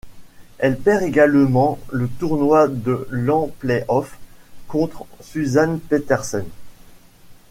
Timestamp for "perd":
0.79-1.03